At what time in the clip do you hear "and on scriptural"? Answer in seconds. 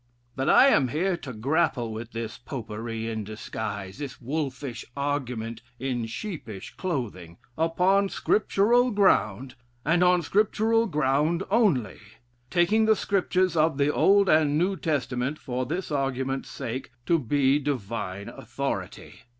9.85-10.87